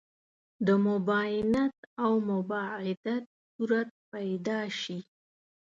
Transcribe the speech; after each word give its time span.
د 0.65 0.67
مباینت 0.87 1.75
او 2.03 2.13
مباعدت 2.31 3.23
صورت 3.53 3.89
پیدا 4.11 4.59
شي. 4.81 4.99